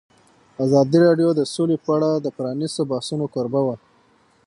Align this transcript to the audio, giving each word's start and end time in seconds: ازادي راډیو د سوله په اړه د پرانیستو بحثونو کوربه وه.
ازادي 0.63 0.97
راډیو 1.05 1.29
د 1.35 1.41
سوله 1.53 1.75
په 1.83 1.89
اړه 1.95 2.09
د 2.15 2.27
پرانیستو 2.37 2.81
بحثونو 2.91 3.25
کوربه 3.33 3.61
وه. 3.67 3.75